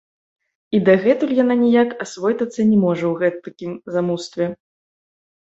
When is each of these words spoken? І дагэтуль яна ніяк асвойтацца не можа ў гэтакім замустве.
І 0.77 0.77
дагэтуль 0.87 1.35
яна 1.43 1.57
ніяк 1.65 1.89
асвойтацца 2.07 2.61
не 2.71 2.79
можа 2.85 3.05
ў 3.11 3.27
гэтакім 3.27 3.71
замустве. 3.99 4.45